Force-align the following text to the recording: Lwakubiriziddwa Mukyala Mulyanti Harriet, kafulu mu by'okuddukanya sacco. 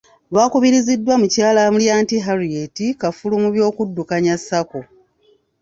Lwakubiriziddwa 0.31 1.13
Mukyala 1.21 1.61
Mulyanti 1.73 2.15
Harriet, 2.25 2.77
kafulu 3.01 3.35
mu 3.43 3.49
by'okuddukanya 3.53 4.33
sacco. 4.47 4.79